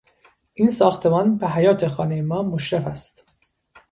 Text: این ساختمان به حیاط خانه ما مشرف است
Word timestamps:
این 0.53 0.69
ساختمان 0.71 1.37
به 1.37 1.47
حیاط 1.47 1.85
خانه 1.85 2.21
ما 2.21 2.43
مشرف 2.43 2.87
است 2.87 3.37